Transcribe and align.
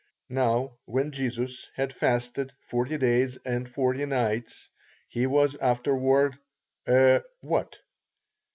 Now, 0.31 0.79
when 0.85 1.11
Jesus 1.11 1.69
had 1.75 1.93
fasted 1.93 2.53
forty 2.59 2.97
days 2.97 3.37
and 3.45 3.69
forty 3.69 4.07
nights, 4.07 4.71
he 5.07 5.27
was 5.27 5.55
afterward 5.57 6.39
a 6.87 7.21
what? 7.41 7.77